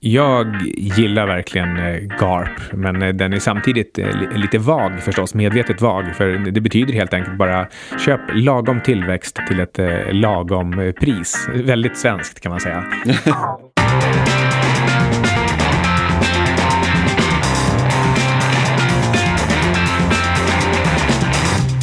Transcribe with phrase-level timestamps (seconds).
[0.00, 5.80] Jag gillar verkligen eh, GARP, men eh, den är samtidigt eh, lite vag förstås, medvetet
[5.80, 6.16] vag.
[6.16, 7.66] För det betyder helt enkelt bara
[8.04, 9.78] köp lagom tillväxt till ett
[10.12, 11.48] lagom pris.
[11.54, 12.84] Väldigt svenskt kan man säga.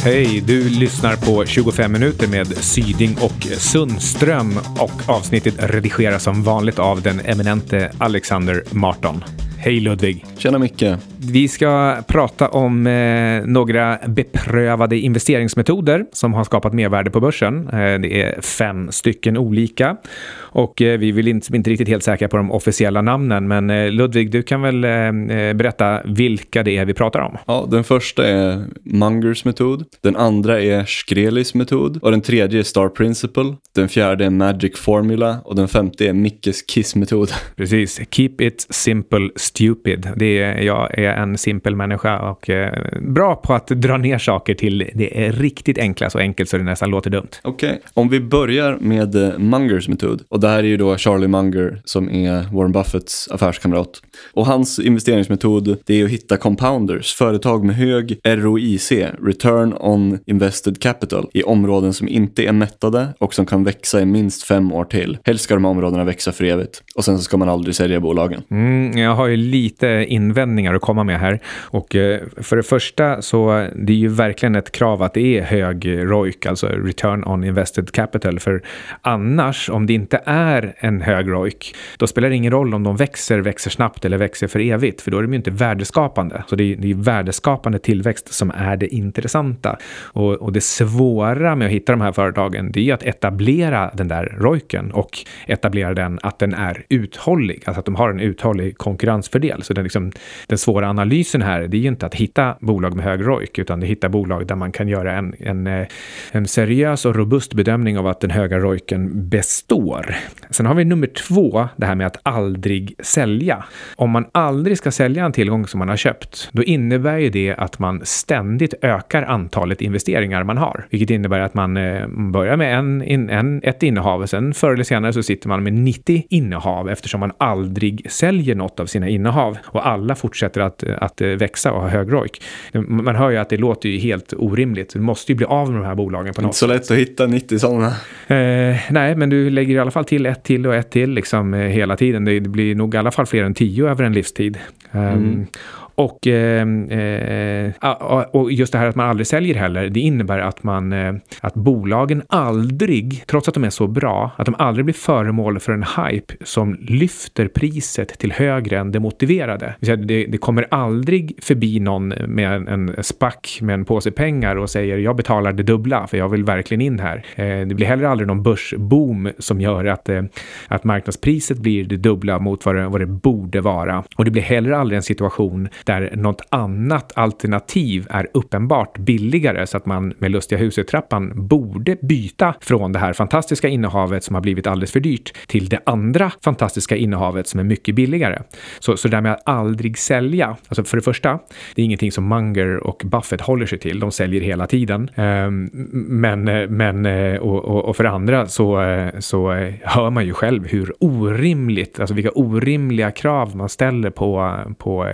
[0.04, 6.78] Hej, du lyssnar på 25 minuter med Syding och Sundström och avsnittet redigeras som vanligt
[6.78, 9.24] av den eminente Alexander Marton.
[9.64, 10.24] Hej Ludvig!
[10.38, 10.84] Tjena Micke!
[11.18, 17.68] Vi ska prata om eh, några beprövade investeringsmetoder som har skapat mervärde på börsen.
[17.68, 19.96] Eh, det är fem stycken olika
[20.34, 23.48] och eh, vi är inte, inte riktigt helt säkra på de officiella namnen.
[23.48, 27.36] Men eh, Ludvig, du kan väl eh, eh, berätta vilka det är vi pratar om?
[27.46, 29.84] Ja, den första är Mungers metod.
[30.00, 33.54] Den andra är Shkrelis metod och den tredje är Star Principle.
[33.74, 37.28] Den fjärde är Magic Formula och den femte är Mickes Kiss-metod.
[37.56, 40.08] Precis, keep it simple stupid.
[40.16, 44.54] Det är, jag är en simpel människa och eh, bra på att dra ner saker
[44.54, 47.28] till det är riktigt enkla, så enkelt så det nästan låter dumt.
[47.42, 47.80] Okej, okay.
[47.94, 50.22] om vi börjar med eh, Mungers metod.
[50.28, 54.02] Och det här är ju då Charlie Munger som är Warren Buffetts affärskamrat.
[54.32, 60.80] Och hans investeringsmetod det är att hitta compounders, företag med hög ROIC, return on invested
[60.80, 64.84] capital, i områden som inte är mättade och som kan växa i minst fem år
[64.84, 65.18] till.
[65.24, 68.00] Helst ska de här områdena växa för evigt och sen så ska man aldrig sälja
[68.00, 68.42] bolagen.
[68.50, 71.40] Mm, jag har ju lite invändningar att komma med här.
[71.60, 75.42] Och eh, för det första så det är ju verkligen ett krav att det är
[75.42, 78.38] hög ROIC, alltså return on invested capital.
[78.38, 78.62] För
[79.02, 82.96] annars, om det inte är en hög ROIC, då spelar det ingen roll om de
[82.96, 86.44] växer, växer snabbt eller växer för evigt, för då är de ju inte värdeskapande.
[86.48, 89.76] Så det är, det är värdeskapande tillväxt som är det intressanta.
[90.02, 94.08] Och, och det svåra med att hitta de här företagen, det är att etablera den
[94.08, 98.78] där ROICen och etablera den att den är uthållig, alltså att de har en uthållig
[98.78, 99.62] konkurrens vinstfördel.
[99.62, 100.12] Så den, liksom,
[100.46, 103.80] den svåra analysen här, det är ju inte att hitta bolag med hög ROIC, utan
[103.80, 105.86] det är att hitta bolag där man kan göra en, en, eh,
[106.32, 110.14] en seriös och robust bedömning av att den höga ROICen består.
[110.50, 113.64] Sen har vi nummer två, det här med att aldrig sälja.
[113.96, 117.54] Om man aldrig ska sälja en tillgång som man har köpt, då innebär ju det
[117.54, 122.78] att man ständigt ökar antalet investeringar man har, vilket innebär att man eh, börjar med
[122.78, 126.90] en, en, ett innehav och sen förr eller senare så sitter man med 90 innehav
[126.90, 129.21] eftersom man aldrig säljer något av sina innehav
[129.66, 132.32] och alla fortsätter att, att växa och ha hög ROIC.
[132.72, 134.92] Man hör ju att det låter ju helt orimligt.
[134.92, 136.70] Du måste ju bli av med de här bolagen på något sätt.
[136.70, 137.86] Inte så lätt att hitta 90 sådana.
[138.26, 141.54] Eh, nej, men du lägger i alla fall till ett till och ett till liksom,
[141.54, 142.24] eh, hela tiden.
[142.24, 144.58] Det, det blir nog i alla fall fler än tio över en livstid.
[144.92, 145.46] Mm.
[145.94, 150.38] Och, ehm, eh, eh, och just det här att man aldrig säljer heller, det innebär
[150.38, 154.84] att, man, eh, att bolagen aldrig, trots att de är så bra, att de aldrig
[154.84, 159.74] blir föremål för en hype som lyfter priset till högre än det motiverade.
[159.80, 164.70] Det, det kommer aldrig förbi någon med en, en spack med en påse pengar och
[164.70, 167.24] säger jag betalar det dubbla för jag vill verkligen in här.
[167.34, 170.22] Eh, det blir heller aldrig någon börsboom som gör att, eh,
[170.68, 174.04] att marknadspriset blir det dubbla mot vad det, vad det borde vara.
[174.16, 179.76] Och det blir heller aldrig en situation där något annat alternativ är uppenbart billigare så
[179.76, 184.66] att man med lustiga huset-trappan borde byta från det här fantastiska innehavet som har blivit
[184.66, 188.42] alldeles för dyrt till det andra fantastiska innehavet som är mycket billigare.
[188.78, 191.38] Så, så det där med att aldrig sälja, alltså för det första,
[191.74, 194.00] det är ingenting som Munger och Buffett håller sig till.
[194.00, 195.10] De säljer hela tiden.
[195.14, 196.44] Ehm, men,
[196.76, 200.32] men eh, och, och, och, för det andra så, eh, så eh, hör man ju
[200.32, 205.08] själv hur orimligt, alltså vilka orimliga krav man ställer på, på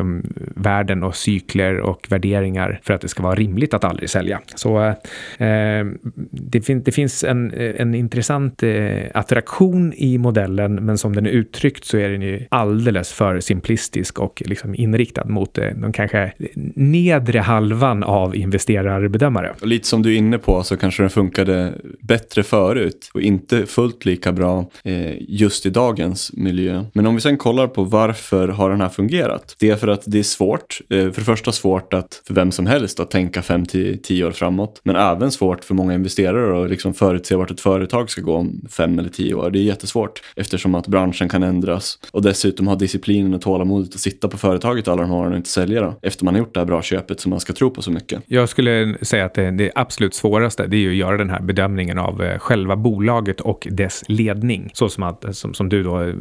[0.00, 0.22] liksom,
[0.56, 4.40] värden och cykler och värderingar för att det ska vara rimligt att aldrig sälja.
[4.54, 4.94] Så
[5.38, 5.86] eh, eh
[6.30, 11.26] det, fin det, finns en, eh, en intressant eh, attraktion i modellen, men som den
[11.26, 15.92] är uttryckt så är den ju alldeles för simplistisk och liksom inriktad mot eh, de
[15.92, 16.32] kanske
[16.74, 19.54] nedre halvan av investerarbedömare.
[19.60, 23.66] Och lite som du är inne på så kanske den funkade bättre förut och inte
[23.66, 26.84] fullt lika bra eh, just i dagens miljö.
[26.92, 29.56] Men om vi sen kollar på varför har den här fungerat?
[29.58, 30.80] Det är för att det är svårt.
[30.90, 34.24] Eh, för det första svårt att, för vem som helst att tänka 5 till 10
[34.24, 34.80] år framåt.
[34.82, 38.60] Men även svårt för många investerare att liksom förutse vart ett företag ska gå om
[38.70, 39.50] 5 eller 10 år.
[39.50, 41.98] Det är jättesvårt eftersom att branschen kan ändras.
[42.12, 45.50] Och dessutom ha disciplinen och tålamodet att sitta på företaget alla de åren och inte
[45.50, 45.94] sälja då.
[46.02, 48.22] Efter man har gjort det här bra köpet som man ska tro på så mycket.
[48.26, 51.40] Jag skulle säga att det, det absolut svåraste det är ju att göra den här
[51.40, 54.70] bedömningen av eh, själva bolaget och dess ledning.
[54.74, 56.14] Så som, att, som, som du då eh,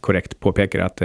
[0.00, 1.02] korrekt påpekar att,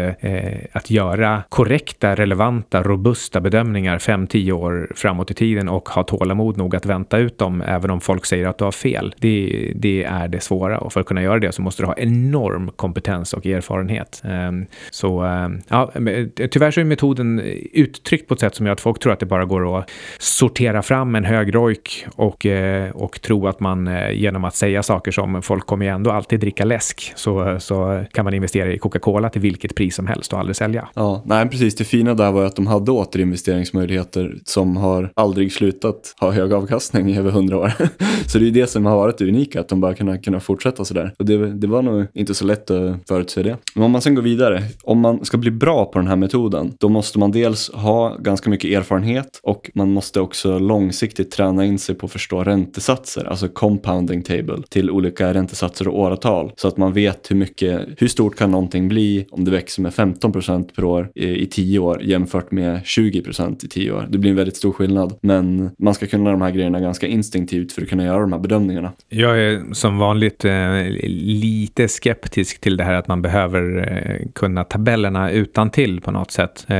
[0.71, 6.57] att göra korrekt korrekta, relevanta, robusta bedömningar 5-10 år framåt i tiden och ha tålamod
[6.57, 9.15] nog att vänta ut dem även om folk säger att du har fel.
[9.19, 11.95] Det, det är det svåra och för att kunna göra det så måste du ha
[11.97, 14.21] enorm kompetens och erfarenhet.
[14.25, 17.39] Ehm, så ehm, ja, eh, tyvärr så är metoden
[17.73, 19.89] uttryckt på ett sätt som gör att folk tror att det bara går att
[20.19, 24.83] sortera fram en hög rojk och, eh, och tro att man eh, genom att säga
[24.83, 28.77] saker som folk kommer ju ändå alltid dricka läsk så, så kan man investera i
[28.77, 30.87] Coca-Cola till vilket pris som helst och aldrig sälja.
[30.93, 31.70] Ja, nej precis.
[31.75, 37.09] Det fina där var att de hade återinvesteringsmöjligheter som har aldrig slutat ha hög avkastning
[37.09, 37.73] i över hundra år.
[38.27, 40.85] så det är det som har varit det unika, att de bara kunnat kunna fortsätta
[40.85, 41.13] sådär.
[41.19, 43.57] Och det, det var nog inte så lätt att förutse det.
[43.75, 46.73] Men om man sen går vidare, om man ska bli bra på den här metoden,
[46.79, 51.79] då måste man dels ha ganska mycket erfarenhet och man måste också långsiktigt träna in
[51.79, 56.51] sig på att förstå räntesatser, alltså compounding table till olika räntesatser och åratal.
[56.57, 59.93] Så att man vet hur mycket, hur stort kan någonting bli om det växer med
[59.93, 64.07] 15 procent per år i, i 10 år jämfört med 20 procent i 10 år.
[64.09, 65.13] Det blir en väldigt stor skillnad.
[65.21, 68.39] Men man ska kunna de här grejerna ganska instinktivt för att kunna göra de här
[68.39, 68.91] bedömningarna.
[69.09, 70.51] Jag är som vanligt eh,
[71.07, 76.31] lite skeptisk till det här att man behöver eh, kunna tabellerna utan till på något
[76.31, 76.65] sätt.
[76.67, 76.75] Eh,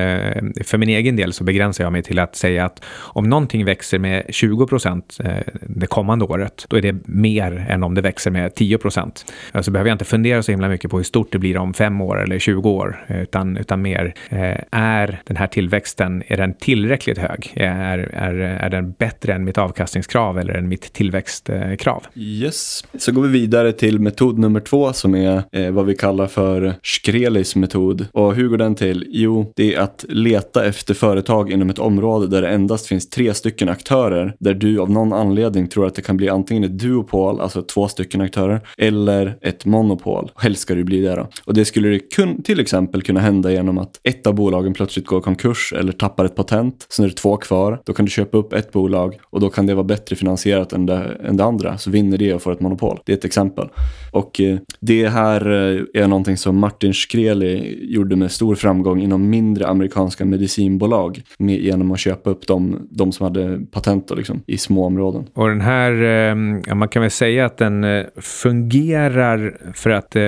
[0.63, 4.00] för min egen del så begränsar jag mig till att säga att om någonting växer
[4.00, 5.31] med 20 procent eh,
[5.62, 9.25] det kommande året, då är det mer än om det växer med 10 procent.
[9.62, 12.01] Så behöver jag inte fundera så himla mycket på hur stort det blir om fem
[12.01, 16.53] år eller 20 år, eh, utan, utan mer eh, är den här tillväxten, är den
[16.53, 17.53] tillräckligt hög?
[17.56, 22.03] Är, är, är den bättre än mitt avkastningskrav eller än mitt tillväxtkrav?
[22.15, 22.83] Yes.
[22.97, 26.73] Så går vi vidare till metod nummer två som är eh, vad vi kallar för
[26.83, 28.06] Shkrelis metod.
[28.12, 29.06] Och hur går den till?
[29.09, 33.33] Jo, det är att leta efter företag inom ett område där det endast finns tre
[33.33, 37.41] stycken aktörer där du av någon anledning tror att det kan bli antingen ett duopol,
[37.41, 40.31] alltså två stycken aktörer, eller ett monopol.
[40.35, 41.27] Helst ska det bli det då.
[41.45, 45.06] Och det skulle det kun, till exempel kunna hända genom att ett av bolagen plötsligt
[45.06, 46.86] går i konkurs eller tappar ett patent.
[46.90, 47.81] Sen är det två kvar.
[47.86, 50.86] Då kan du köpa upp ett bolag och då kan det vara bättre finansierat än
[50.86, 51.78] det, än det andra.
[51.78, 53.00] Så vinner det och får ett monopol.
[53.06, 53.69] Det är ett exempel.
[54.12, 59.30] Och eh, det här eh, är någonting som Martin Shkreli gjorde med stor framgång inom
[59.30, 64.44] mindre amerikanska medicinbolag med, genom att köpa upp de, de som hade patent då, liksom,
[64.48, 65.25] i små områden.
[65.34, 67.86] Och den här, eh, ja man kan väl säga att den
[68.18, 70.22] fungerar för att eh,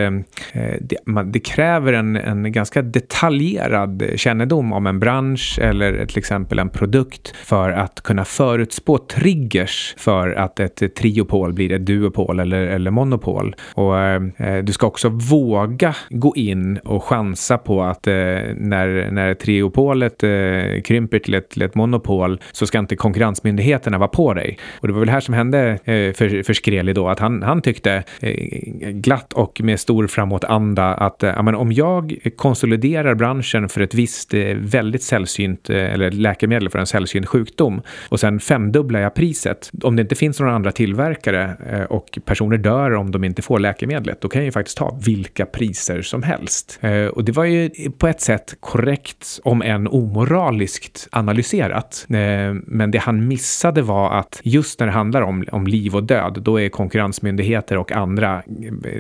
[0.82, 6.60] det, man, det, kräver en, en ganska detaljerad kännedom om en bransch eller till exempel
[6.60, 12.62] en produkt för att kunna förutspå triggers för att ett triopol blir ett duopol eller,
[12.62, 13.56] eller monopol.
[13.74, 18.14] Och eh, du ska också våga gå in och chansa på att eh,
[18.56, 24.08] när, när triopolet eh, krymper till ett, till ett monopol så ska inte konkurrensmyndigheterna vara
[24.08, 24.58] på dig.
[24.80, 27.62] Och det var väl här som hände eh, för, för Skreli då, att han, han
[27.62, 28.34] tyckte eh,
[28.92, 34.34] glatt och med stor framåtanda att eh, men om jag konsoliderar branschen för ett visst
[34.34, 39.72] eh, väldigt sällsynt, eh, eller läkemedel för en sällsynt sjukdom och sen femdubblar jag priset.
[39.84, 43.60] Om det inte finns några andra tillverkare eh, och personer dör om de inte får
[43.60, 46.80] läkemedlet, då kan jag ju faktiskt ta vilka priser som helst.
[47.14, 52.06] Och det var ju på ett sätt korrekt, om än omoraliskt analyserat.
[52.66, 56.40] Men det han missade var att just när det handlar om, om liv och död,
[56.42, 58.44] då är konkurrensmyndigheter och andra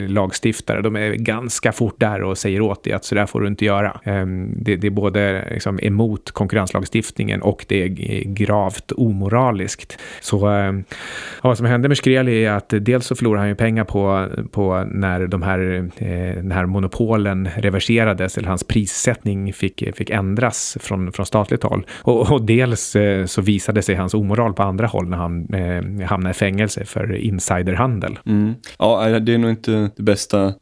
[0.07, 3.47] lagstiftare, de är ganska fort där och säger åt dig att så där får du
[3.47, 4.01] inte göra.
[4.03, 7.87] Ehm, det, det både liksom emot konkurrenslagstiftningen och det är
[8.23, 9.97] gravt omoraliskt.
[10.21, 10.73] Så eh,
[11.41, 14.83] vad som hände med Skreli är att dels så förlorade han ju pengar på, på
[14.91, 21.11] när de här, eh, den här monopolen reverserades eller hans prissättning fick, fick ändras från,
[21.11, 21.85] från statligt håll.
[22.01, 26.07] Och, och dels eh, så visade sig hans omoral på andra håll när han eh,
[26.07, 28.19] hamnade i fängelse för insiderhandel.
[28.25, 28.53] Mm.
[28.79, 30.53] Ja, det är nog inte det bästa, eh,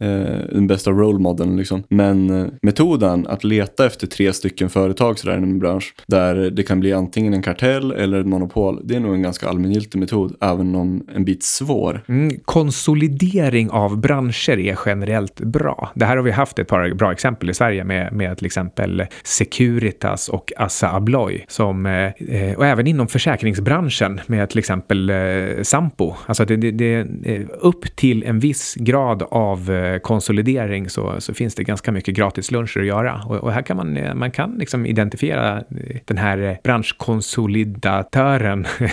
[0.52, 1.84] den bästa role modeln liksom.
[1.90, 6.64] Men eh, metoden att leta efter tre stycken företag sådär inom en bransch där det
[6.64, 8.82] kan bli antingen en kartell eller ett monopol.
[8.84, 12.02] Det är nog en ganska allmängiltig metod, även om en bit svår.
[12.08, 15.92] Mm, konsolidering av branscher är generellt bra.
[15.96, 19.06] Det här har vi haft ett par bra exempel i Sverige med, med till exempel
[19.24, 21.94] Securitas och Assa Abloy som, eh,
[22.38, 25.18] eh och även inom försäkringsbranschen med till exempel eh,
[25.62, 26.16] Sampo.
[26.26, 31.34] Alltså det, det, det, eh, upp till en viss grad av eh, konsolidering så, så
[31.34, 33.22] finns det ganska mycket gratisluncher att göra.
[33.28, 35.64] Och, och, här kan man, eh, man kan liksom identifiera
[36.06, 38.68] den här branschkonsolidatören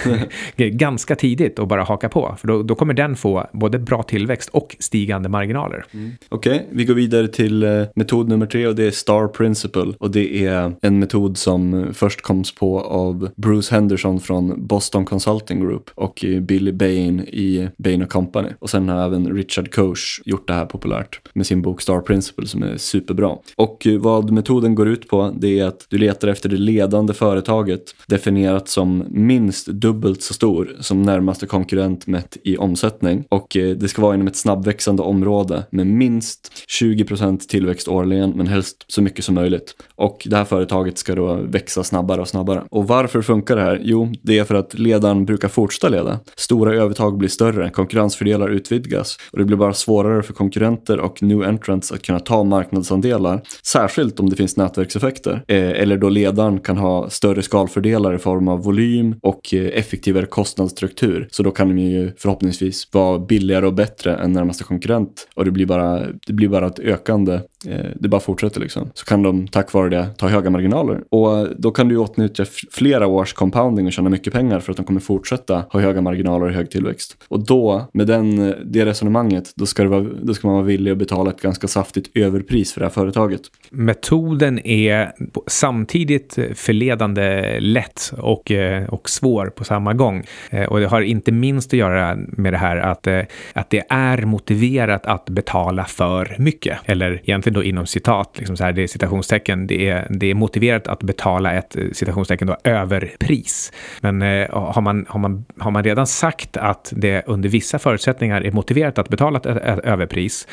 [0.57, 2.35] ganska tidigt och bara haka på.
[2.39, 5.85] För då, då, kommer den få både bra tillväxt och stigande marginaler.
[5.95, 6.11] Mm.
[6.29, 9.93] Okej, okay, vi går vidare till metod nummer tre och det är Star Principle.
[9.99, 15.61] Och det är en metod som först koms på av Bruce Henderson från Boston Consulting
[15.61, 18.49] Group och Billy Bain i Bain Company.
[18.59, 22.47] Och sen har även Richard Koch gjort det här populärt med sin bok Star Principle
[22.47, 23.37] som är superbra.
[23.57, 27.15] Och vad metoden går ut ut på det är att du letar efter det ledande
[27.15, 33.77] företaget definierat som minst dubbelt så stor som närmaste konkurrent mätt i omsättning och eh,
[33.77, 39.03] det ska vara inom ett snabbväxande område med minst 20% tillväxt årligen men helst så
[39.03, 39.75] mycket som möjligt.
[39.97, 42.65] Och det här företaget ska då växa snabbare och snabbare.
[42.71, 43.81] Och varför funkar det här?
[43.83, 46.21] Jo, det är för att ledaren brukar fortsätta leda.
[46.37, 51.43] Stora övertag blir större, konkurrensfördelar utvidgas och det blir bara svårare för konkurrenter och new
[51.43, 53.43] entrants att kunna ta marknadsandelar.
[53.63, 58.19] Särskilt om det finns nätverks effekter eh, eller då ledaren kan ha större skalfördelar i
[58.19, 61.29] form av volym och eh, effektivare kostnadsstruktur.
[61.31, 65.29] Så då kan de ju förhoppningsvis vara billigare och bättre än närmaste konkurrent.
[65.35, 67.35] Och det blir bara, det blir bara ett ökande,
[67.67, 68.91] eh, det bara fortsätter liksom.
[68.95, 71.03] Så kan de tack vare det ta höga marginaler.
[71.11, 74.87] Och då kan du åtnyttja flera års compounding och tjäna mycket pengar för att de
[74.87, 77.17] kommer fortsätta ha höga marginaler och hög tillväxt.
[77.29, 80.91] Och då, med den, det resonemanget, då ska, det vara, då ska man vara villig
[80.91, 83.41] att betala ett ganska saftigt överpris för det här företaget.
[83.71, 85.13] Metoden är är
[85.47, 90.25] samtidigt förledande lätt och, eh, och svår på samma gång.
[90.51, 93.21] Eh, och det har inte minst att göra med det här att, eh,
[93.53, 96.79] att det är motiverat att betala för mycket.
[96.85, 100.35] Eller egentligen då inom citat, liksom så här, det är citationstecken, det är, det är
[100.35, 103.73] motiverat att betala ett citationstecken då överpris.
[104.01, 108.53] Men har, man, har, man, har man redan sagt att det under vissa förutsättningar är
[108.53, 110.47] motiverat att betala ett, ett överpris,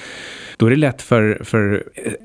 [0.57, 1.83] då är det lätt för, för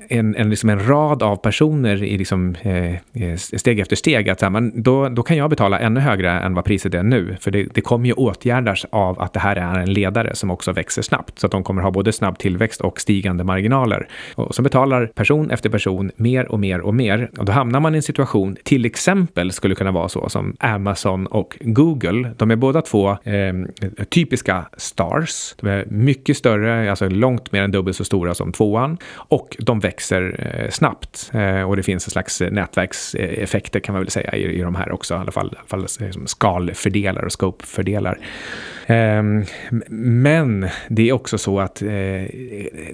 [0.09, 4.39] en, en, liksom en rad av personer i liksom, eh, eh steg efter steg att
[4.39, 7.37] så här, man, då, då kan jag betala ännu högre än vad priset är nu.
[7.39, 10.71] För det, det kommer ju åtgärdas av att det här är en ledare som också
[10.71, 11.39] växer snabbt.
[11.39, 14.07] Så att de kommer ha både snabb tillväxt och stigande marginaler.
[14.35, 17.29] Och så betalar person efter person mer och mer och mer.
[17.37, 21.27] Och då hamnar man i en situation, till exempel skulle kunna vara så som Amazon
[21.27, 22.31] och Google.
[22.37, 23.53] De är båda två eh,
[24.09, 25.55] typiska stars.
[25.61, 28.97] De är mycket större, alltså långt mer än dubbelt så stora som tvåan.
[29.13, 31.31] Och de växer eh, snabbt.
[31.33, 34.75] Eh, och det finns en slags eh, nätverkseffekter kan man väl säga i, i de
[34.75, 35.13] här också.
[35.13, 38.17] I alla fall, i alla fall liksom skalfördelar och scopefördelar.
[38.87, 39.45] Um, ehm,
[39.89, 42.23] men det är också så att uh,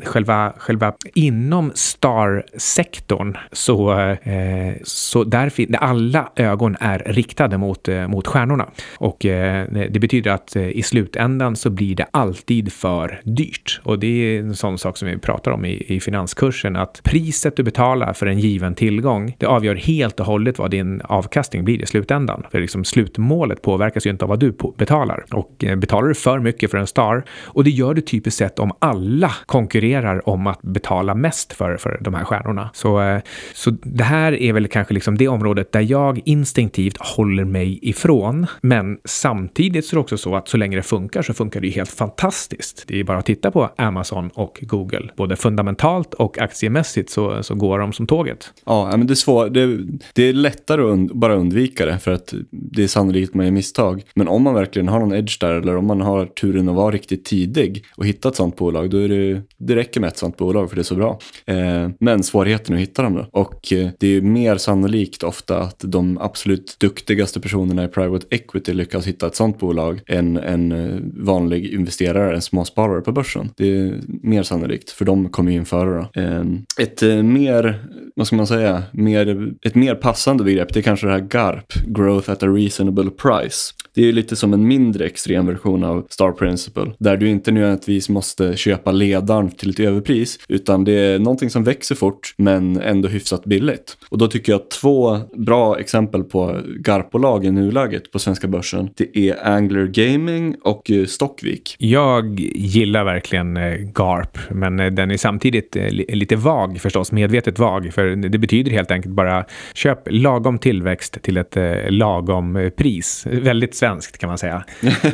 [0.03, 8.27] själva, själva inom Star-sektorn så, uh, så där alla ögon är riktade mot, uh, mot
[8.27, 8.69] stjärnorna.
[8.97, 13.81] Och det betyder att i slutändan så blir det alltid för dyrt.
[13.83, 17.55] Och det är en sån sak som vi pratar om i, i finanskursen, att priset
[17.55, 21.81] du betalar för en given tillgång, det avgör helt och hållet vad din avkastning blir
[21.81, 22.43] i slutändan.
[22.51, 25.25] För liksom slutmålet påverkas ju inte av vad du betalar.
[25.31, 28.59] Och eh, betalar du för mycket för en star, och det gör du typiskt sett
[28.59, 32.69] om alla konkurrerar om att betala mest för, för de här stjärnorna.
[32.73, 33.21] Så, eh,
[33.53, 38.45] så det här är väl kanske liksom det området där jag instinktivt håller mig ifrån.
[38.61, 41.67] Men samtidigt så är det också så att så länge det funkar så funkar det
[41.67, 42.83] ju helt fantastiskt.
[42.87, 45.09] Det är bara att titta på Amazon och Google.
[45.15, 48.53] Både fundamentalt och aktiemässigt så, så går de som tåget.
[48.67, 49.77] Ja, men det är svår, Det,
[50.13, 53.51] det är lättare att und bara undvika det för att det är sannolikt man gör
[53.51, 54.03] misstag.
[54.15, 56.91] Men om man verkligen har någon edge där eller om man har turen att vara
[56.91, 60.37] riktigt tidig och hitta ett sånt bolag, då är det, det räcker med ett sånt
[60.37, 61.19] bolag för det är så bra.
[61.45, 63.27] Eh, men svårigheten är att hitta dem då.
[63.31, 68.73] Och eh, det är mer sannolikt ofta att de absolut duktigaste personerna i private equity
[68.73, 73.49] lyckas hitta ett sånt bolag än en eh, vanlig investerare, en småsparare på börsen.
[73.57, 76.21] Det är mer sannolikt, för de kommer ju införa då.
[76.21, 76.43] Eh,
[76.79, 78.56] ett eh, mer, vad ska man säga,
[78.91, 83.09] mer, ett mer passande begrepp, det är kanske det här GARP, Growth at a Reasonable
[83.09, 83.73] Price.
[83.95, 87.51] Det är ju lite som en mindre extrem version av Star Principle, där du inte
[87.51, 92.81] nödvändigtvis måste köpa ledaren till ett överpris, utan det är någonting som växer fort, men
[92.81, 93.97] ändå hyfsat billigt.
[94.09, 99.17] Och då tycker jag två bra exempel på GARP-bolag i nuläget på svenska börsen, det
[99.17, 101.75] är Angler Gaming och eh, Stockvik.
[101.79, 105.77] Jag gillar verkligen eh, GARP, men eh, den är samtidigt
[106.09, 111.37] lite vag förstås, medvetet vag, för det betyder helt enkelt bara köp lagom tillväxt till
[111.37, 111.57] ett
[111.89, 113.27] lagom pris.
[113.31, 114.63] Väldigt svenskt kan man säga.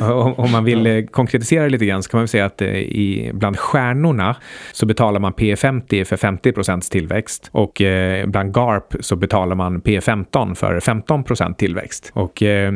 [0.36, 4.36] Om man vill konkretisera lite grann så kan man säga att i, bland stjärnorna
[4.72, 7.82] så betalar man P50 för 50 procents tillväxt och
[8.26, 12.10] bland GARP så betalar man P15 för 15 procent tillväxt.
[12.14, 12.72] Och eh,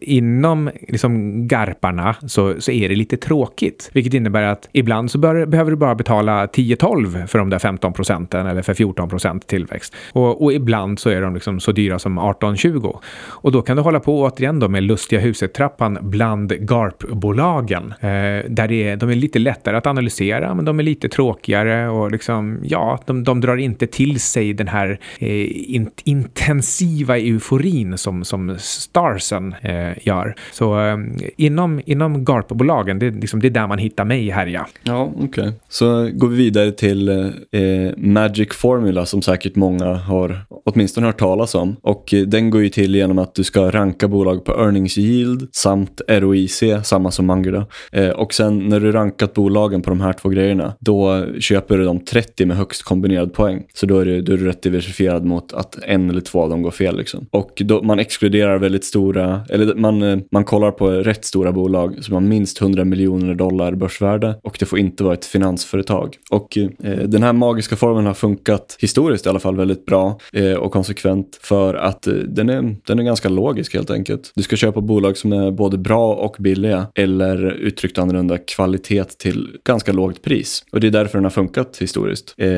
[0.00, 5.46] inom liksom GARParna så, så är det lite tråkigt, vilket innebär att ibland så bör,
[5.46, 9.94] behöver du bara betala 10-12 för de där 15 procenten eller för 14 procent tillväxt.
[10.12, 12.98] Och, och, ibland så är de liksom så dyra som 18-20.
[13.28, 17.94] Och då kan du hålla på återigen då med lustiga huset-trappan bland GARP-bolagen.
[18.00, 18.08] Eh,
[18.48, 22.10] där det är, de är lite lättare att analysera, men de är lite tråkigare och
[22.10, 28.24] liksom, ja, de, de drar inte till sig den här eh, in, intensiva euforin som,
[28.24, 30.34] som Starsen eh, gör.
[30.52, 30.96] Så eh,
[31.36, 34.66] inom, inom GARP-bolagen, det, liksom, det är där man hittar mig här ja.
[34.82, 35.28] Ja, okej.
[35.28, 35.52] Okay.
[35.68, 41.54] Så går vi vidare till eh, Magic Formula som säkert många har åtminstone hört talas
[41.54, 41.76] om.
[41.82, 45.48] Och eh, den går ju till genom att du ska ranka bolag på earnings yield
[45.52, 50.12] samt ROIC, samma som Munger eh, och sen när du rankat bolagen på de här
[50.12, 53.64] två grejerna, då köper du de 30 med högst kombinerad poäng.
[53.74, 56.50] Så då är du, då är du rätt diversifierad mot att en eller två av
[56.50, 56.96] dem går fel.
[56.96, 57.26] Liksom.
[57.30, 62.04] Och då, man exkluderar väldigt stora, eller man, eh, man kollar på rätt stora bolag
[62.04, 66.16] som har minst 100 miljoner dollar börsvärde och det får inte vara ett finansföretag.
[66.30, 68.35] Och eh, den här magiska formen har funkat
[68.78, 72.98] historiskt i alla fall väldigt bra eh, och konsekvent för att eh, den, är, den
[72.98, 74.32] är ganska logisk helt enkelt.
[74.34, 79.56] Du ska köpa bolag som är både bra och billiga eller uttryckt annorlunda kvalitet till
[79.64, 80.64] ganska lågt pris.
[80.72, 82.34] Och det är därför den har funkat historiskt.
[82.36, 82.48] Eh,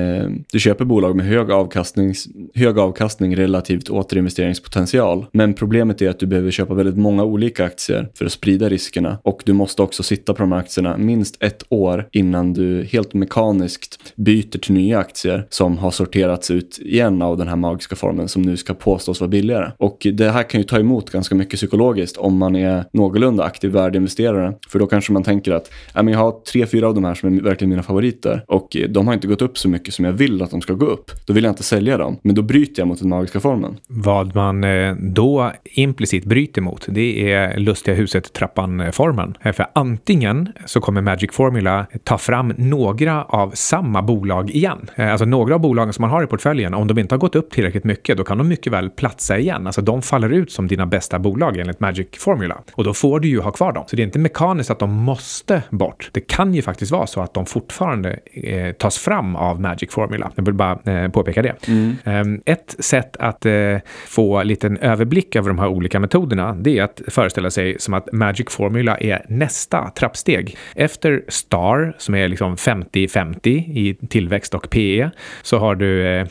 [0.53, 2.15] du köper bolag med hög, avkastning,
[2.55, 5.27] hög avkastning relativt återinvesteringspotential.
[5.33, 9.19] Men problemet är att du behöver köpa väldigt många olika aktier för att sprida riskerna
[9.23, 13.15] och du måste också sitta på de här aktierna minst ett år innan du helt
[13.15, 18.29] mekaniskt byter till nya aktier som har sorterats ut igen av den här magiska formen
[18.29, 19.71] som nu ska påstås vara billigare.
[19.79, 23.71] Och det här kan ju ta emot ganska mycket psykologiskt om man är någorlunda aktiv
[23.71, 24.55] värdeinvesterare.
[24.69, 27.43] För då kanske man tänker att jag har tre, fyra av de här som är
[27.43, 30.43] verkligen mina favoriter och eh, de har inte gått upp så mycket som jag vill
[30.43, 31.11] att de ska gå upp.
[31.27, 33.77] Då vill jag inte sälja dem, men då bryter jag mot den magiska formen.
[33.89, 39.35] Vad man eh, då implicit bryter mot, det är lustiga huset-trappan-formen.
[39.43, 44.91] Eh, för antingen så kommer Magic Formula ta fram några av samma bolag igen.
[44.97, 47.51] Alltså några av bolagen som man har i portföljen, om de inte har gått upp
[47.51, 49.67] tillräckligt mycket, då kan de mycket väl platsa igen.
[49.67, 52.59] Alltså de faller ut som dina bästa bolag enligt Magic Formula.
[52.73, 53.85] Och då får du ju ha kvar dem.
[53.87, 56.11] Så det är inte mekaniskt att de måste bort.
[56.13, 60.31] Det kan ju faktiskt vara så att de fortfarande eh, tas fram av Magic Formula.
[60.35, 61.69] Jag vill bara eh, påpeka det.
[61.69, 61.97] Mm.
[62.05, 66.83] Um, ett sätt att eh, få liten överblick över de här olika metoderna, det är
[66.83, 70.57] att föreställa sig som att Magic Formula är nästa trappsteg.
[70.75, 75.11] Efter STAR, som är liksom 50-50 i tillväxt och PE,
[75.49, 76.27] så har du eh,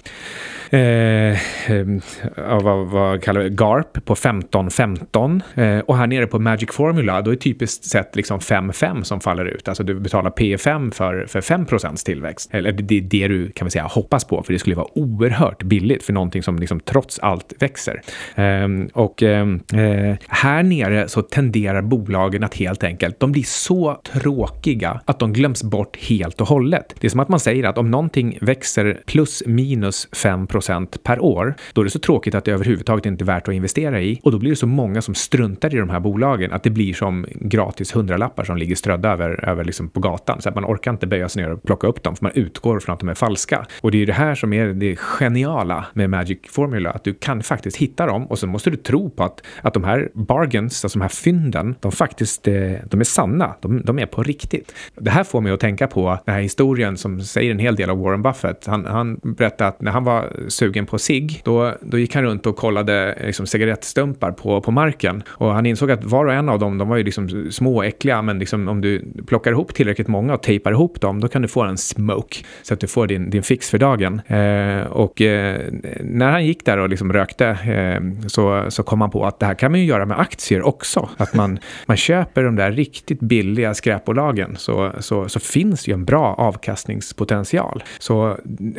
[0.70, 2.02] eh, mm,
[2.36, 7.32] vad, vad kallar vi GARP på 15-15 eh, och här nere på Magic Formula då
[7.32, 9.68] är typiskt sett liksom 5-5 som faller ut.
[9.68, 11.66] Alltså du betalar P5 för, för 5
[12.06, 12.50] tillväxt.
[12.54, 15.64] Eller det är det du kan vi säga hoppas på för det skulle vara oerhört
[15.64, 18.02] billigt för någonting som liksom trots allt växer.
[18.36, 24.02] Eh, och ehm, eh, här nere så tenderar bolagen att helt enkelt, de blir så
[24.14, 26.96] tråkiga att de glöms bort helt och hållet.
[27.00, 31.56] Det är som att man säger att om någonting växer plus minus 5% per år,
[31.74, 34.20] då är det så tråkigt att det överhuvudtaget inte är värt att investera i.
[34.24, 36.94] Och då blir det så många som struntar i de här bolagen att det blir
[36.94, 40.42] som gratis hundralappar som ligger strödda över, över liksom på gatan.
[40.42, 42.80] Så att man orkar inte böja sig ner och plocka upp dem, för man utgår
[42.80, 43.66] från att de är falska.
[43.82, 47.14] Och det är ju det här som är det geniala med Magic Formula, att du
[47.14, 50.86] kan faktiskt hitta dem och så måste du tro på att, att de här bargains,
[50.86, 52.54] alltså de här fynden, de faktiskt eh,
[52.86, 53.56] de är sanna.
[53.62, 54.74] De, de är på riktigt.
[54.96, 57.90] Det här får mig att tänka på den här historien som säger en hel del
[57.90, 58.66] av Warren Buffett.
[58.66, 62.46] Han, han berättade att när han var sugen på sig, då, då gick han runt
[62.46, 65.24] och kollade liksom, cigarettstumpar på, på marken.
[65.28, 67.86] Och han insåg att var och en av dem, de var ju liksom små och
[67.86, 71.42] äckliga, men liksom, om du plockar ihop tillräckligt många och tejpar ihop dem, då kan
[71.42, 72.36] du få en smoke.
[72.64, 74.22] Så att du får din, din fix för dagen.
[74.28, 75.62] Eh, och eh,
[76.02, 79.46] när han gick där och liksom rökte eh, så, så kom han på att det
[79.46, 81.10] här kan man ju göra med aktier också.
[81.18, 86.06] Att man, man köper de där riktigt billiga skräpbolagen så, så, så finns ju en
[86.06, 87.84] bra avkastningspotential.
[88.00, 88.38] Så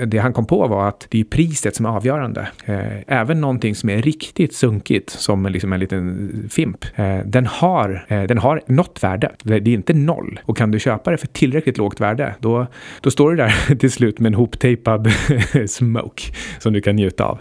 [0.09, 2.49] det han kom på var att det är priset som är avgörande.
[2.65, 8.07] Eh, även någonting som är riktigt sunkigt, som liksom en liten fimp, eh, den, har,
[8.09, 9.33] eh, den har något värde.
[9.43, 10.41] Det är inte noll.
[10.45, 12.67] Och kan du köpa det för tillräckligt lågt värde, då,
[13.01, 15.13] då står du där till slut med en hoptejpad
[15.67, 16.23] smoke
[16.59, 17.41] som du kan njuta av.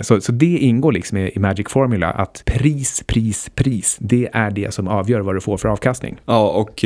[0.00, 4.74] Så, så det ingår liksom i, Magic Formula, att pris, pris, pris, det är det
[4.74, 6.16] som avgör vad du får för avkastning.
[6.26, 6.84] Ja, och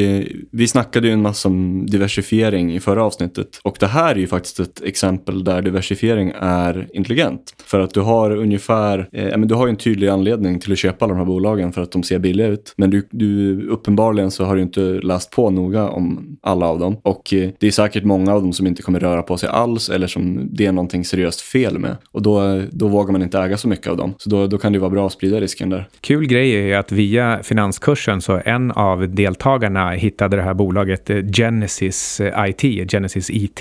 [0.50, 3.60] vi snackade ju en massa om diversifiering i förra avsnittet.
[3.62, 7.54] Och det här är ju faktiskt ett exempel där diversifiering är intelligent.
[7.64, 10.78] För att du har ungefär, eh, men du har ju en tydlig anledning till att
[10.78, 12.74] köpa alla de här bolagen för att de ser billiga ut.
[12.76, 16.96] Men du, du uppenbarligen så har du inte läst på noga om alla av dem.
[17.02, 19.88] Och eh, det är säkert många av dem som inte kommer röra på sig alls
[19.88, 21.96] eller som det är någonting seriöst fel med.
[22.12, 24.14] Och då, då vågar man inte äga så mycket av dem.
[24.18, 25.88] Så då, då kan det vara bra att sprida risken där.
[26.00, 31.16] Kul grej är att via finanskursen så en av deltagarna hittade det här bolaget eh,
[31.36, 33.60] Genesis eh, IT, Genesis IT,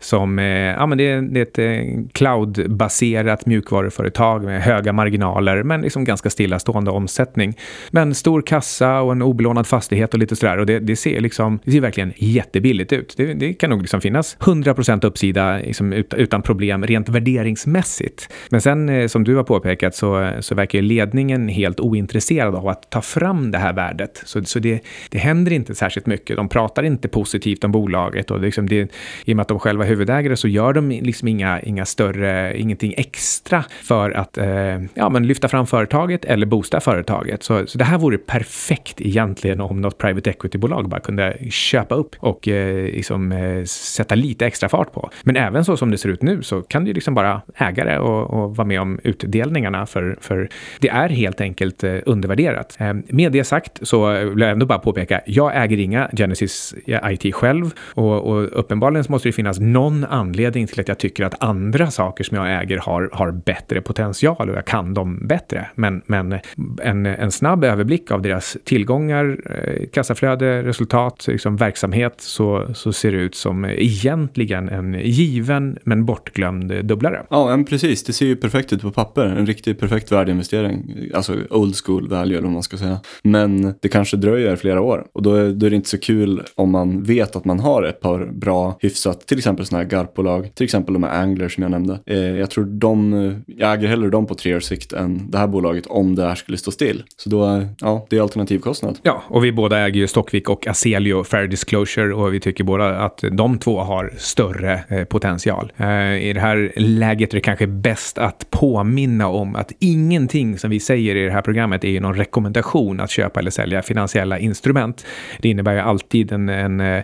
[0.00, 5.62] som eh, Eh, ja, men det, det är ett eh, cloudbaserat mjukvaruföretag med höga marginaler
[5.62, 7.56] men liksom ganska stillastående omsättning.
[7.90, 11.58] Men stor kassa och en obelånad fastighet och lite sådär och det, det ser liksom,
[11.64, 13.14] det ser verkligen jättebilligt ut.
[13.16, 18.28] Det, det kan nog liksom finnas 100% uppsida liksom utan problem rent värderingsmässigt.
[18.50, 22.90] Men sen eh, som du har påpekat så, så verkar ledningen helt ointresserad av att
[22.90, 24.22] ta fram det här värdet.
[24.24, 26.36] Så, så det, det händer inte särskilt mycket.
[26.36, 28.92] De pratar inte positivt om bolaget och liksom det,
[29.24, 29.88] i och med att de själva är
[30.34, 35.26] det så gör de liksom inga, inga större, ingenting extra för att eh, ja, men
[35.26, 37.42] lyfta fram företaget eller boosta företaget.
[37.42, 42.16] Så, så det här vore perfekt egentligen om något private equity-bolag bara kunde köpa upp
[42.18, 45.10] och eh, liksom, eh, sätta lite extra fart på.
[45.22, 47.98] Men även så som det ser ut nu så kan det ju liksom bara ägare
[47.98, 50.48] och, och vara med om utdelningarna för, för
[50.80, 52.76] det är helt enkelt eh, undervärderat.
[52.78, 57.12] Eh, med det sagt så vill jag ändå bara påpeka, jag äger inga Genesis eh,
[57.12, 61.24] IT själv och, och uppenbarligen så måste det finnas någon anledning till att jag tycker
[61.24, 65.66] att andra saker som jag äger har, har bättre potential och jag kan dem bättre.
[65.74, 66.38] Men, men
[66.82, 73.12] en, en snabb överblick av deras tillgångar, eh, kassaflöde, resultat, liksom verksamhet så, så ser
[73.12, 77.22] det ut som egentligen en given men bortglömd dubblare.
[77.30, 78.04] Ja, men precis.
[78.04, 79.26] Det ser ju perfekt ut på papper.
[79.26, 80.84] En riktigt perfekt värdeinvestering.
[81.14, 83.00] Alltså old school value eller vad man ska säga.
[83.22, 86.42] Men det kanske dröjer flera år och då är, då är det inte så kul
[86.54, 90.54] om man vet att man har ett par bra, hyfsat, till exempel sådana här GARP-bolag,
[90.54, 92.00] till exempel de här Angler som jag nämnde.
[92.06, 95.38] Eh, jag tror de, eh, jag äger hellre dem på tre års sikt än det
[95.38, 97.02] här bolaget om det här skulle stå still.
[97.16, 98.98] Så då, eh, ja, det är alternativkostnad.
[99.02, 102.98] Ja, och vi båda äger ju Stockvik och Aselio Fair Disclosure och vi tycker båda
[102.98, 105.72] att de två har större eh, potential.
[105.76, 110.70] Eh, I det här läget är det kanske bäst att påminna om att ingenting som
[110.70, 114.38] vi säger i det här programmet är ju någon rekommendation att köpa eller sälja finansiella
[114.38, 115.06] instrument.
[115.38, 117.02] Det innebär ju alltid en, en eh,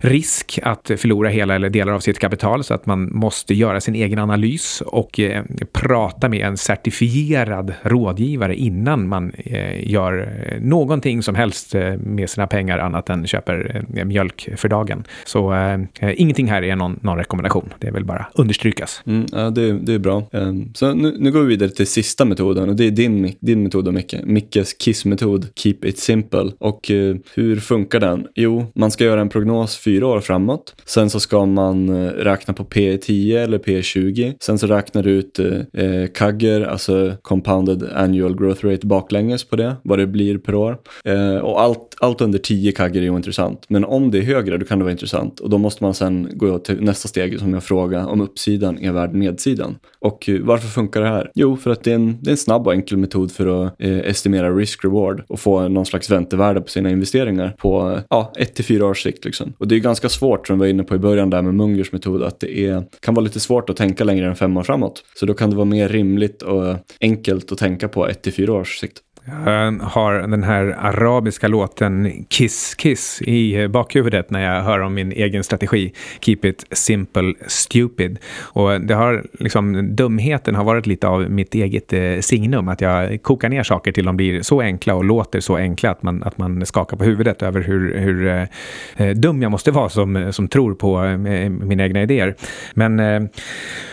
[0.00, 3.94] risk att förlora hela eller delar av sitt kapital så att man måste göra sin
[3.94, 11.22] egen analys och eh, prata med en certifierad rådgivare innan man eh, gör eh, någonting
[11.22, 15.04] som helst eh, med sina pengar annat än köper eh, mjölk för dagen.
[15.24, 17.72] Så eh, ingenting här är någon, någon rekommendation.
[17.78, 19.02] Det vill bara understrykas.
[19.06, 20.22] Mm, ja, det, det är bra.
[20.30, 23.62] Um, så nu, nu, går vi vidare till sista metoden och det är din, din
[23.62, 24.14] metod, Micke.
[24.24, 26.50] Mickes KISS-metod, Keep it simple.
[26.58, 28.26] Och uh, hur funkar den?
[28.34, 30.74] Jo, man ska göra en prognos fyra år framåt.
[30.84, 34.34] Sen så ska man uh, räkna på P10 eller P20.
[34.40, 39.56] Sen så räknar du ut eh, eh CAGR, alltså compounded annual growth rate baklänges på
[39.56, 40.78] det, vad det blir per år.
[41.04, 43.64] Eh, och allt, allt under 10 CAGR är ointressant.
[43.68, 45.40] Men om det är högre, då kan det vara intressant.
[45.40, 48.92] Och då måste man sen gå till nästa steg som jag frågar om uppsidan är
[48.92, 49.76] värd nedsidan.
[49.98, 51.30] Och eh, varför funkar det här?
[51.34, 53.74] Jo, för att det är en, det är en snabb och enkel metod för att
[53.78, 58.54] eh, estimera risk-reward och få någon slags väntevärde på sina investeringar på eh, ja, ett
[58.54, 59.24] till fyra års sikt.
[59.24, 59.52] Liksom.
[59.58, 61.92] Och det är ganska svårt, som vi var inne på i början där med Mungers
[61.92, 65.04] metod, att det är, kan vara lite svårt att tänka längre än fem år framåt.
[65.14, 68.52] Så då kan det vara mer rimligt och enkelt att tänka på ett till fyra
[68.52, 69.02] års sikt.
[69.28, 75.12] Jag har den här arabiska låten Kiss Kiss i bakhuvudet när jag hör om min
[75.12, 75.92] egen strategi.
[76.20, 78.18] Keep it simple stupid.
[78.40, 82.68] Och det har liksom, dumheten har varit lite av mitt eget eh, signum.
[82.68, 86.02] Att jag kokar ner saker till de blir så enkla och låter så enkla att
[86.02, 88.42] man, att man skakar på huvudet över hur, hur eh,
[88.96, 92.34] eh dum jag måste vara som, eh, som tror på eh, mina egna idéer.
[92.74, 93.22] Men, eh,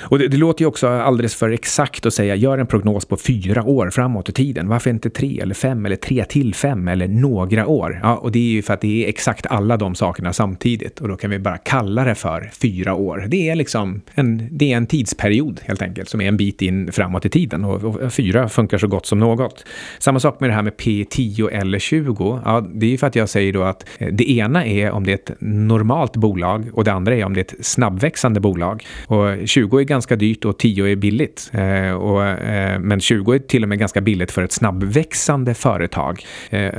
[0.02, 3.18] och det, det, låter ju också alldeles för exakt att säga gör en prognos på
[3.18, 4.68] fyra år framåt i tiden.
[4.68, 8.00] Varför inte tre eller fem eller tre till fem eller några år.
[8.04, 11.08] Ja, och det är ju för att det är exakt alla de sakerna samtidigt och
[11.08, 13.26] då kan vi bara kalla det för fyra år.
[13.28, 16.92] Det är liksom en, det är en tidsperiod helt enkelt som är en bit in
[16.92, 19.66] framåt i tiden och, och fyra funkar så gott som något.
[20.00, 22.42] Samma sak med det här med P10 eller 20.
[22.46, 25.04] Ja, det är ju för att jag säger då att eh, det ena är om
[25.04, 28.86] det är ett normalt bolag och det andra är om det är ett snabbväxande bolag.
[29.08, 31.52] Och 20 är ganska dyrt och 10 är billigt.
[31.54, 35.54] Eh, och, eh, men 20 är till och med ganska billigt för ett snabbväxande växande
[35.54, 36.26] företag.
[36.50, 36.72] Eh,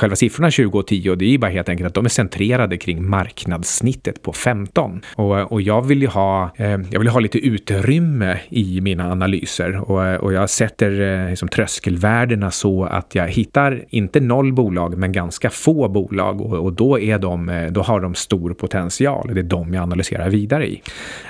[0.00, 2.78] själva siffrorna 20 och 10, det är ju bara helt enkelt att de är centrerade
[2.78, 5.00] kring marknadssnittet på 15.
[5.16, 9.90] Och, och jag vill ju ha, eh, jag vill ha lite utrymme i mina analyser
[9.90, 14.98] och, eh, och jag sätter eh, liksom, tröskelvärdena så att jag hittar inte noll bolag,
[14.98, 19.30] men ganska få bolag och, och då, är de, eh, då har de stor potential.
[19.34, 20.82] Det är de jag analyserar vidare i.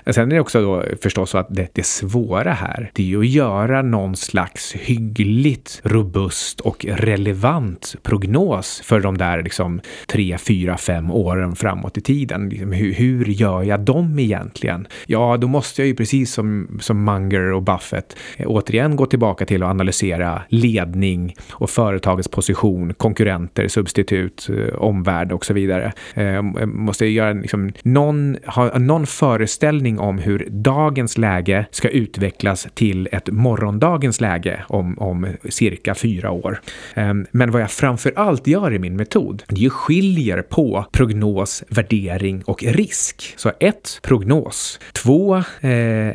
[0.07, 3.21] Sen är det också då förstås så att det, det svåra här, det är ju
[3.21, 10.39] att göra någon slags hyggligt robust robust och relevant prognos för de där liksom tre,
[10.39, 12.49] fyra, fem åren framåt i tiden.
[12.49, 14.87] Liksom, hur, hur gör jag dem egentligen?
[15.07, 19.47] Ja, då måste jag ju precis som, som Munger och Buffett eh, återigen gå tillbaka
[19.47, 25.93] till att analysera ledning och företagets position, konkurrenter, substitut, eh, omvärld och så vidare.
[26.15, 32.69] Eh, eh måste göra liksom, någon, ha någon föreställning om hur dagens läge ska utvecklas
[32.75, 36.61] till ett morgondagens läge om, om cirka fyra år.
[36.95, 40.87] Ehm, men vad jag framför allt gör i min metod, det är ju skiljer på
[40.93, 43.35] prognos, värdering och risk.
[43.37, 44.81] Så ett, prognos.
[44.93, 45.43] Två, eh,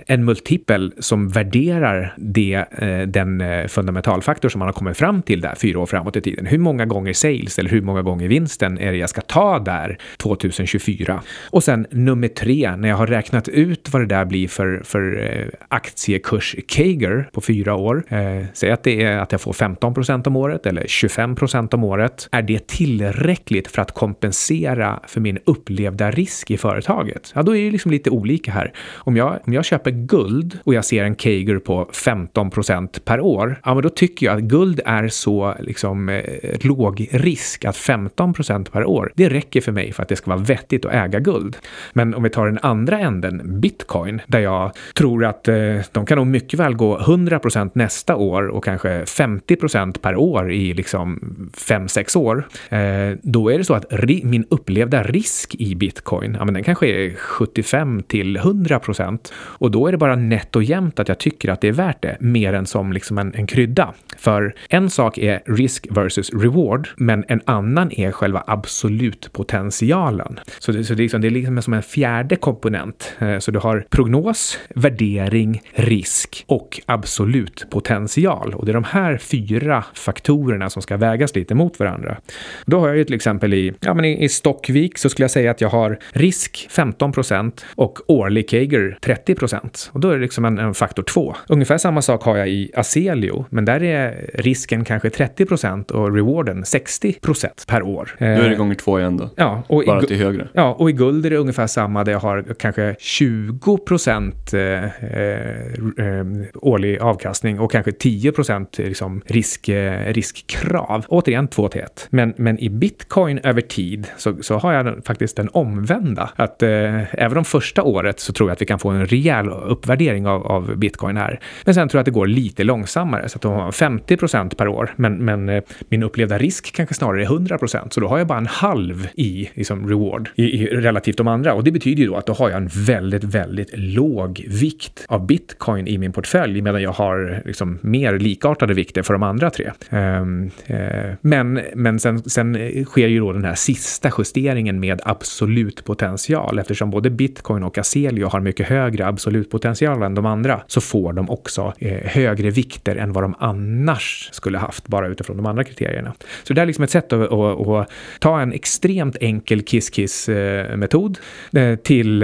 [0.07, 5.41] en multipel som värderar det, eh, den eh, fundamentalfaktor som man har kommit fram till
[5.41, 6.45] där fyra år framåt i tiden.
[6.45, 9.97] Hur många gånger sales eller hur många gånger vinsten är det jag ska ta där
[10.17, 11.21] 2024?
[11.49, 15.31] Och sen nummer tre, när jag har räknat ut vad det där blir för, för
[15.31, 18.03] eh, aktiekurs Kager på fyra år.
[18.09, 21.73] Eh, säg att det är att jag får 15 procent om året eller 25 procent
[21.73, 22.27] om året.
[22.31, 27.31] Är det tillräckligt för att kompensera för min upplevda risk i företaget?
[27.35, 28.73] Ja, då är det liksom lite olika här.
[28.93, 33.19] Om jag, om jag köper guld och jag ser en Kager på 15 procent per
[33.19, 36.23] år, ja, men då tycker jag att guld är så liksom eh,
[36.61, 40.31] låg risk att 15 procent per år, det räcker för mig för att det ska
[40.31, 41.57] vara vettigt att äga guld.
[41.93, 45.55] Men om vi tar den andra änden, bitcoin, där jag tror att eh,
[45.91, 50.15] de kan nog mycket väl gå 100 procent nästa år och kanske 50 procent per
[50.15, 51.19] år i liksom
[51.53, 53.85] 5-6 år, eh, då är det så att
[54.23, 59.71] min upplevda risk i bitcoin, ja men den kanske är 75 till 100 procent och
[59.71, 62.17] då är det bara nätt och jämnt att jag tycker att det är värt det,
[62.19, 63.93] mer än som liksom en, en krydda.
[64.17, 70.39] För en sak är risk versus reward, men en annan är själva absolutpotentialen.
[70.59, 73.13] Så det, så det, är, liksom, det är liksom som en fjärde komponent.
[73.19, 78.53] Eh, så du har prognos, värdering, risk och absolut potential.
[78.53, 82.17] Och det är de här fyra faktorerna som ska vägas lite mot varandra.
[82.65, 85.31] Då har jag ju till exempel i, ja, men i, i Stockvik så skulle jag
[85.31, 89.89] säga att jag har risk 15 procent och årlig Kager 30 procent.
[89.93, 91.35] Och då är det liksom en, en faktor 2.
[91.49, 96.15] Ungefär samma sak har jag i Aselio, men där är risken kanske 30 procent och
[96.15, 98.15] rewarden 60 procent per år.
[98.19, 99.29] Då är det gånger två igen då.
[99.35, 100.47] Ja, och Bara till högre.
[100.53, 104.83] Ja, och i guld är det ungefär samma där jag har kanske 20 procent eh,
[104.83, 111.05] eh, årlig avkastning och kanske 10 procent liksom risk, risk, eh, riskkrav.
[111.07, 112.07] Återigen 2 till 1.
[112.09, 116.29] Men, men i bitcoin över tid så, så har jag faktiskt den omvända.
[116.35, 119.49] Att eh, även om första året så tror jag att vi kan få en rejäl
[119.49, 121.39] uppvärdering av, av bitcoin här.
[121.65, 124.57] Men sen tror jag att det går lite långsammare så att de har 50 procent
[124.57, 124.93] per år.
[124.95, 127.93] Men, men eh, min upplevda risk kanske snarare är 100 procent.
[127.93, 131.53] Så då har jag bara en halv i liksom, reward i, i, relativt de andra.
[131.53, 135.25] Och det betyder ju då att då har jag en väldigt, väldigt låg vikt av
[135.25, 139.71] bitcoin i min portfölj medan jag har liksom, mer likartade vikter för de andra tre.
[139.89, 145.83] Ehm, eh, men men sen, sen sker ju då den här sista justeringen med absolut
[145.83, 146.59] potential.
[146.59, 151.13] Eftersom både bitcoin och Aselio har mycket högre absolut potential än de andra så får
[151.13, 155.63] de också eh, högre vikter än vad de annars skulle haft bara utifrån de andra
[155.63, 156.13] kriterierna.
[156.43, 157.89] Så det är liksom ett sätt att, att, att
[158.19, 161.17] ta en extremt enkel kiss-kiss-metod
[161.53, 162.23] eh, till,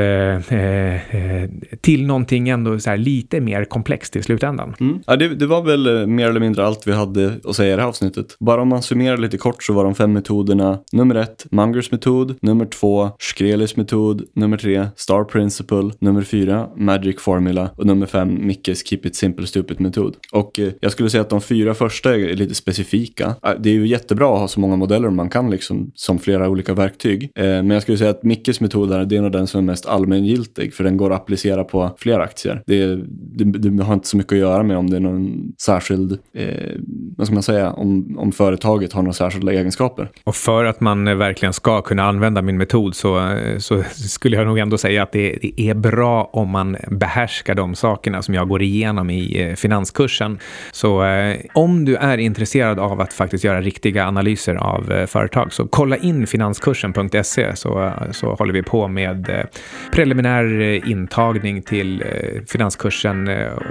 [1.81, 4.75] till någonting ändå så lite mer komplext i slutändan.
[4.79, 4.99] Mm.
[5.07, 7.81] Ja, det, det, var väl mer eller mindre allt vi hade att säga i det
[7.81, 8.35] här avsnittet.
[8.39, 12.35] Bara om man summerar lite kort så var de fem metoderna nummer ett, Mungers metod,
[12.41, 18.47] nummer två, Shkrelius metod, nummer tre, Star Principle, nummer fyra, Magic Formula och nummer fem,
[18.47, 20.15] Mickes Keep It Simple Stupid metod.
[20.31, 23.35] Och eh, jag skulle säga att de fyra första är lite specifika.
[23.41, 26.49] Ah, det är ju jättebra att ha så många modeller man kan liksom som flera
[26.49, 27.23] olika verktyg.
[27.35, 29.65] Eh, men jag skulle säga att Mickes metod är, det är nog den som är
[29.65, 32.63] mest allmängiltig för den går att applicera på fler aktier.
[32.65, 32.95] Det,
[33.35, 36.71] det, det har inte så mycket att göra med om det är någon särskild, eh,
[37.17, 40.09] vad ska man säga, om, om företaget har några särskilda egenskaper.
[40.23, 44.59] Och för att man verkligen ska kunna använda min metod så, så skulle jag nog
[44.59, 48.61] ändå säga att det, det är bra om man behärskar de sakerna som jag går
[48.61, 50.39] igenom i eh, finanskursen.
[50.71, 55.53] Så eh, om du är intresserad av att faktiskt göra riktiga analyser av eh, företag
[55.53, 59.45] så kolla in finanskursen.se så, så håller vi på med eh,
[59.91, 63.29] preliminär eh, intagning till eh, finanskursen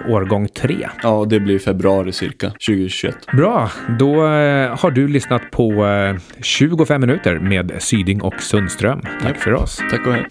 [0.08, 0.88] årgång 3.
[1.02, 3.16] Ja, det blir februari cirka 2021.
[3.32, 4.14] Bra, då
[4.76, 5.86] har du lyssnat på
[6.42, 9.00] 25 minuter med Syding och Sundström.
[9.22, 9.82] Tack för oss.
[9.90, 10.26] Tack och hej.